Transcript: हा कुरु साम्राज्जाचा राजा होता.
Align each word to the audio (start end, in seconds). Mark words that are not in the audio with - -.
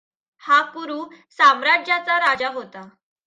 हा 0.43 0.61
कुरु 0.73 0.97
साम्राज्जाचा 1.29 2.17
राजा 2.17 2.49
होता. 2.49 2.81